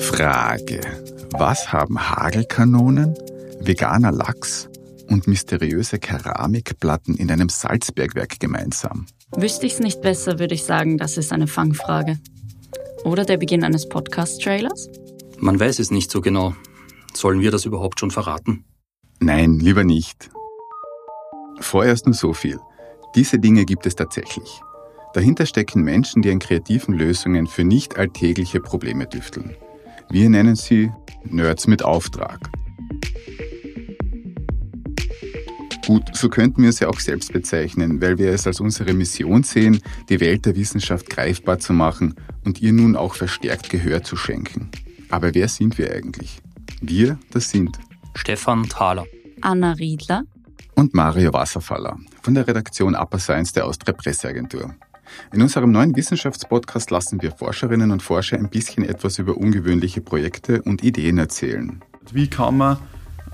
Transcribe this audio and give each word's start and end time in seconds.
Frage. 0.00 0.80
Was 1.32 1.72
haben 1.72 1.98
Hagelkanonen, 1.98 3.14
veganer 3.60 4.12
Lachs 4.12 4.68
und 5.08 5.26
mysteriöse 5.26 5.98
Keramikplatten 5.98 7.16
in 7.16 7.30
einem 7.30 7.48
Salzbergwerk 7.48 8.40
gemeinsam? 8.40 9.06
Wüsste 9.36 9.66
ich 9.66 9.74
es 9.74 9.80
nicht 9.80 10.00
besser, 10.00 10.38
würde 10.38 10.54
ich 10.54 10.64
sagen, 10.64 10.98
das 10.98 11.16
ist 11.16 11.32
eine 11.32 11.46
Fangfrage. 11.46 12.18
Oder 13.04 13.24
der 13.24 13.36
Beginn 13.36 13.64
eines 13.64 13.88
Podcast-Trailers? 13.88 14.88
Man 15.38 15.58
weiß 15.58 15.78
es 15.78 15.90
nicht 15.90 16.10
so 16.10 16.20
genau. 16.20 16.54
Sollen 17.14 17.40
wir 17.40 17.50
das 17.50 17.64
überhaupt 17.64 18.00
schon 18.00 18.10
verraten? 18.10 18.64
Nein, 19.20 19.58
lieber 19.58 19.84
nicht. 19.84 20.30
Vorerst 21.60 22.06
nur 22.06 22.14
so 22.14 22.32
viel. 22.32 22.58
Diese 23.14 23.38
Dinge 23.38 23.64
gibt 23.64 23.86
es 23.86 23.94
tatsächlich. 23.94 24.62
Dahinter 25.14 25.44
stecken 25.44 25.82
Menschen, 25.82 26.22
die 26.22 26.30
an 26.30 26.38
kreativen 26.38 26.94
Lösungen 26.94 27.46
für 27.46 27.64
nicht 27.64 27.96
alltägliche 27.98 28.60
Probleme 28.60 29.08
tüfteln. 29.08 29.54
Wir 30.10 30.30
nennen 30.30 30.56
sie 30.56 30.90
Nerds 31.24 31.66
mit 31.66 31.84
Auftrag. 31.84 32.40
Gut, 35.86 36.14
so 36.14 36.28
könnten 36.28 36.62
wir 36.62 36.70
es 36.70 36.80
ja 36.80 36.88
auch 36.88 37.00
selbst 37.00 37.32
bezeichnen, 37.32 38.00
weil 38.00 38.16
wir 38.16 38.30
es 38.30 38.46
als 38.46 38.60
unsere 38.60 38.94
Mission 38.94 39.42
sehen, 39.42 39.80
die 40.08 40.20
Welt 40.20 40.46
der 40.46 40.56
Wissenschaft 40.56 41.10
greifbar 41.10 41.58
zu 41.58 41.72
machen 41.72 42.14
und 42.44 42.62
ihr 42.62 42.72
nun 42.72 42.96
auch 42.96 43.14
verstärkt 43.14 43.68
Gehör 43.68 44.02
zu 44.02 44.16
schenken. 44.16 44.70
Aber 45.10 45.34
wer 45.34 45.48
sind 45.48 45.78
wir 45.78 45.92
eigentlich? 45.92 46.38
Wir, 46.80 47.18
das 47.32 47.50
sind 47.50 47.78
Stefan 48.14 48.68
Thaler, 48.68 49.06
Anna 49.40 49.72
Riedler 49.72 50.22
und 50.76 50.94
Mario 50.94 51.32
Wasserfaller 51.32 51.98
von 52.22 52.34
der 52.34 52.46
Redaktion 52.46 52.94
Upper 52.94 53.18
Science 53.18 53.52
der 53.52 53.66
Austria 53.66 53.92
Presseagentur. 53.92 54.74
In 55.32 55.42
unserem 55.42 55.72
neuen 55.72 55.96
Wissenschaftspodcast 55.96 56.90
lassen 56.90 57.22
wir 57.22 57.32
Forscherinnen 57.32 57.90
und 57.90 58.02
Forscher 58.02 58.36
ein 58.36 58.48
bisschen 58.48 58.84
etwas 58.84 59.18
über 59.18 59.36
ungewöhnliche 59.36 60.00
Projekte 60.00 60.62
und 60.62 60.82
Ideen 60.82 61.18
erzählen. 61.18 61.80
Wie 62.12 62.28
kann 62.28 62.56
man 62.56 62.78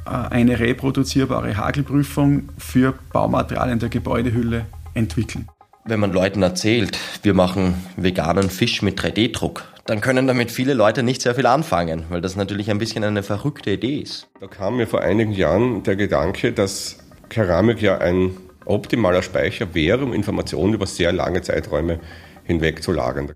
äh, 0.07 0.11
eine 0.11 0.59
reproduzierbare 0.59 1.57
Hagelprüfung 1.57 2.49
für 2.59 2.95
Baumaterialien 3.13 3.79
der 3.79 3.89
Gebäudehülle 3.89 4.67
entwickeln? 4.95 5.49
Wenn 5.85 6.01
man 6.01 6.13
Leuten 6.13 6.43
erzählt, 6.43 6.99
wir 7.23 7.33
machen 7.33 7.75
veganen 7.97 8.51
Fisch 8.51 8.83
mit 8.83 9.01
3D-Druck, 9.01 9.65
dann 9.87 10.03
können 10.03 10.27
damit 10.27 10.51
viele 10.51 10.75
Leute 10.75 11.03
nicht 11.03 11.23
sehr 11.23 11.35
viel 11.35 11.47
anfangen, 11.47 12.05
weil 12.11 12.21
das 12.21 12.37
natürlich 12.37 12.71
ein 12.71 12.77
bisschen 12.77 13.05
eine 13.05 13.23
verrückte 13.23 13.71
Idee 13.71 14.01
ist. 14.01 14.29
Da 14.39 14.47
kam 14.47 14.77
mir 14.77 14.87
vor 14.87 15.01
einigen 15.01 15.33
Jahren 15.33 15.83
der 15.85 15.97
Gedanke, 15.97 16.53
dass 16.53 16.99
Keramik 17.31 17.81
ja 17.81 17.97
ein 17.97 18.33
optimaler 18.69 19.23
Speicher 19.23 19.75
wäre, 19.75 20.05
um 20.05 20.13
Informationen 20.13 20.75
über 20.75 20.87
sehr 20.87 21.13
lange 21.13 21.43
Zeiträume 21.43 22.01
hinweg 22.45 22.83
zu 22.83 22.93
lagern. 22.93 23.33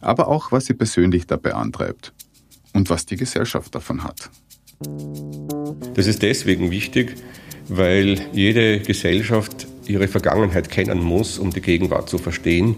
Aber 0.00 0.28
auch, 0.28 0.52
was 0.52 0.66
sie 0.66 0.74
persönlich 0.74 1.26
dabei 1.26 1.54
antreibt 1.54 2.12
und 2.72 2.90
was 2.90 3.06
die 3.06 3.16
Gesellschaft 3.16 3.74
davon 3.74 4.04
hat. 4.04 4.30
Das 5.94 6.06
ist 6.06 6.22
deswegen 6.22 6.70
wichtig, 6.70 7.16
weil 7.68 8.20
jede 8.32 8.80
Gesellschaft 8.80 9.66
ihre 9.86 10.08
Vergangenheit 10.08 10.70
kennen 10.70 11.02
muss, 11.02 11.38
um 11.38 11.50
die 11.50 11.60
Gegenwart 11.60 12.08
zu 12.08 12.18
verstehen, 12.18 12.76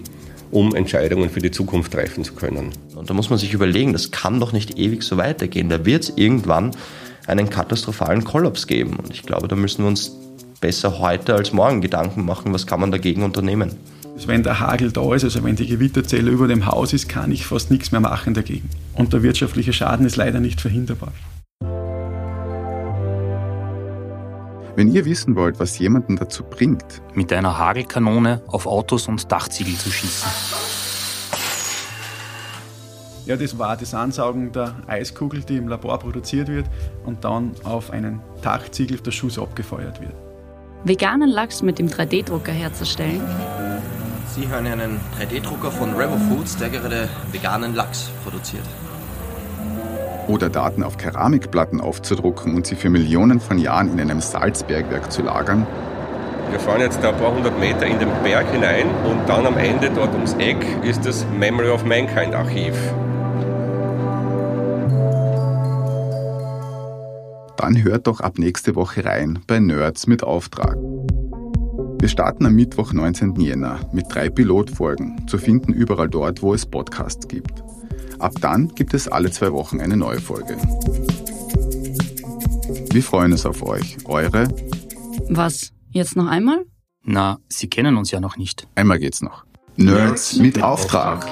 um 0.51 0.75
Entscheidungen 0.75 1.29
für 1.29 1.41
die 1.41 1.51
Zukunft 1.51 1.93
treffen 1.93 2.25
zu 2.25 2.35
können. 2.35 2.71
Und 2.95 3.11
da 3.11 3.15
muss 3.15 3.31
man 3.31 3.39
sich 3.39 3.53
überlegen, 3.53 3.93
das 3.93 4.11
kann 4.11 4.41
doch 4.41 4.53
nicht 4.53 4.79
ewig 4.79 5.03
so 5.03 5.17
weitergehen. 5.17 5.69
Da 5.69 5.85
wird 5.85 6.05
es 6.05 6.13
irgendwann 6.17 6.71
einen 7.27 7.51
katastrophalen 7.51 8.25
Kollaps 8.25 8.67
geben. 8.67 8.97
Und 8.97 9.11
ich 9.13 9.23
glaube, 9.23 9.49
da 9.49 9.57
müssen 9.57 9.83
wir 9.83 9.89
uns 9.89 10.17
besser 10.61 10.99
heute 10.99 11.35
als 11.35 11.53
morgen 11.53 11.81
Gedanken 11.81 12.25
machen, 12.25 12.53
was 12.53 12.67
kann 12.67 12.81
man 12.81 12.91
dagegen 12.91 13.23
unternehmen. 13.23 13.77
Also 14.15 14.27
wenn 14.27 14.43
der 14.43 14.59
Hagel 14.59 14.91
da 14.91 15.15
ist, 15.15 15.23
also 15.23 15.45
wenn 15.45 15.55
die 15.55 15.69
Gewitterzelle 15.69 16.31
über 16.31 16.49
dem 16.49 16.67
Haus 16.67 16.93
ist, 16.93 17.09
kann 17.09 17.31
ich 17.31 17.47
fast 17.47 17.71
nichts 17.71 17.93
mehr 17.93 18.01
machen 18.01 18.35
dagegen. 18.35 18.69
Und 18.95 19.13
der 19.13 19.23
wirtschaftliche 19.23 19.73
Schaden 19.73 20.05
ist 20.07 20.17
leider 20.17 20.41
nicht 20.41 20.61
verhinderbar. 20.61 21.13
Wenn 24.75 24.93
ihr 24.93 25.05
wissen 25.05 25.37
wollt, 25.37 25.61
was 25.61 25.79
jemanden 25.79 26.17
dazu 26.17 26.43
bringt, 26.45 27.03
mit 27.15 27.33
einer 27.33 27.59
Hagelkanone 27.59 28.43
auf 28.49 28.67
Autos 28.67 29.09
und 29.09 29.31
Dachziegel 29.31 29.75
zu 29.75 29.91
schießen. 29.91 30.29
Ja, 33.27 33.37
das 33.37 33.59
war 33.59 33.77
das 33.77 33.95
Ansaugen 33.95 34.53
der 34.53 34.75
Eiskugel, 34.87 35.43
die 35.43 35.57
im 35.57 35.69
Labor 35.69 35.99
produziert 35.99 36.49
wird 36.49 36.67
und 37.05 37.25
dann 37.25 37.53
auf 37.63 37.91
einen 37.91 38.21
Dachziegel 38.43 38.99
der 38.99 39.11
Schuss 39.11 39.39
abgefeuert 39.39 40.01
wird 40.01 40.28
veganen 40.85 41.29
Lachs 41.29 41.63
mit 41.63 41.79
dem 41.79 41.89
3D-Drucker 41.89 42.53
herzustellen? 42.53 43.23
Sie 44.35 44.49
hören 44.49 44.67
einen 44.67 45.01
3D-Drucker 45.19 45.71
von 45.71 45.95
Revo 45.95 46.17
Foods, 46.17 46.57
der 46.57 46.69
gerade 46.71 47.09
veganen 47.33 47.75
Lachs 47.75 48.11
produziert. 48.23 48.65
Oder 50.29 50.51
Daten 50.51 50.83
auf 50.83 50.99
Keramikplatten 50.99 51.81
aufzudrucken 51.81 52.55
und 52.55 52.67
sie 52.67 52.77
für 52.77 52.91
Millionen 52.91 53.41
von 53.41 53.59
Jahren 53.59 53.93
in 53.93 54.01
einem 54.01 54.21
Salzbergwerk 54.21 55.11
zu 55.11 55.23
lagern? 55.23 55.67
Wir 56.51 56.61
fahren 56.61 56.81
jetzt 56.81 57.05
ein 57.05 57.17
paar 57.17 57.35
hundert 57.35 57.59
Meter 57.59 57.87
in 57.87 57.99
den 57.99 58.11
Berg 58.23 58.51
hinein 58.53 58.87
und 59.05 59.29
dann 59.29 59.47
am 59.47 59.59
Ende 59.59 59.91
dort 59.91 60.15
ums 60.15 60.35
Eck 60.35 60.65
ist 60.83 61.05
das 61.05 61.27
Memory 61.39 61.71
of 61.71 61.85
Mankind 61.85 62.35
Archiv. 62.35 62.75
Dann 67.59 67.83
hört 67.83 68.07
doch 68.07 68.21
ab 68.21 68.39
nächste 68.39 68.77
Woche 68.77 69.05
rein 69.05 69.41
bei 69.49 69.59
Nerds 69.59 70.07
mit 70.07 70.23
Auftrag. 70.23 70.77
Wir 71.99 72.09
starten 72.09 72.47
am 72.47 72.55
Mittwoch, 72.55 72.93
19. 72.93 73.35
Jänner 73.41 73.81
mit 73.93 74.07
drei 74.09 74.31
Pilotfolgen, 74.31 75.27
zu 75.27 75.39
finden 75.39 75.73
überall 75.73 76.09
dort, 76.09 76.41
wo 76.41 76.55
es 76.55 76.65
Podcasts 76.65 77.27
gibt. 77.27 77.65
Ab 78.21 78.35
dann 78.41 78.69
gibt 78.77 78.95
es 78.95 79.09
alle 79.09 79.33
zwei 79.33 79.53
Wochen 79.53 79.81
eine 79.81 79.97
neue 79.97 80.21
Folge. 80.21 80.57
Wir 82.93 83.03
freuen 83.03 83.33
uns 83.33 83.45
auf 83.45 83.61
euch. 83.65 83.97
Eure? 84.05 84.47
Was? 85.29 85.73
Jetzt 85.91 86.15
noch 86.15 86.29
einmal? 86.29 86.65
Na, 87.03 87.39
Sie 87.49 87.69
kennen 87.69 87.97
uns 87.97 88.13
ja 88.13 88.21
noch 88.21 88.37
nicht. 88.37 88.69
Einmal 88.77 89.01
geht's 89.01 89.21
noch. 89.21 89.45
Nerds, 89.75 90.37
Nerds 90.37 90.37
mit 90.37 90.63
Auftrag. 90.63 91.27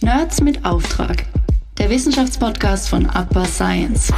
Nerds 0.00 0.40
mit 0.40 0.64
Auftrag 0.64 1.24
der 1.78 1.90
Wissenschaftspodcast 1.90 2.88
von 2.88 3.06
Upper 3.06 3.44
Science. 3.44 4.12